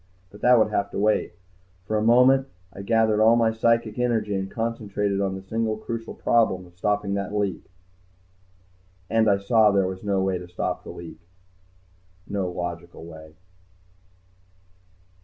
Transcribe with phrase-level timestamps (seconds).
[0.31, 1.33] But that would have to wait.
[1.85, 6.15] For a moment I gathered all my psychic energy and concentrated on the single crucial
[6.15, 7.69] problem of stopping that leak.
[9.11, 11.19] And I saw that there was no way to stop the leak.
[12.25, 13.35] No logical way.